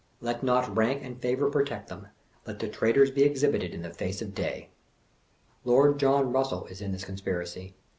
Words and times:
Let 0.19 0.41
not, 0.41 0.75
rank 0.75 1.03
and 1.03 1.21
favor 1.21 1.47
protect 1.51 1.87
them. 1.89 2.07
Let 2.47 2.57
the 2.57 2.67
traitors 2.67 3.11
be 3.11 3.21
exhibited 3.21 3.71
in 3.71 3.83
the 3.83 3.93
face 3.93 4.19
of 4.19 4.33
day! 4.33 4.69
Lord 5.63 5.99
John 5.99 6.33
Eussell 6.33 6.65
is 6.71 6.81
in 6.81 6.91
this 6.91 7.05
conspiracy. 7.05 7.75